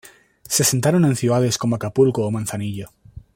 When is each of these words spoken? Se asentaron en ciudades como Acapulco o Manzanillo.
Se 0.49 0.63
asentaron 0.63 1.05
en 1.05 1.15
ciudades 1.15 1.59
como 1.59 1.75
Acapulco 1.75 2.25
o 2.25 2.31
Manzanillo. 2.31 2.89